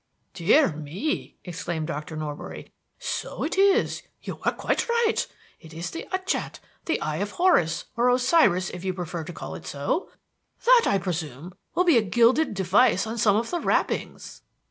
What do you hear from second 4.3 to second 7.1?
are quite right. It is the Utchat the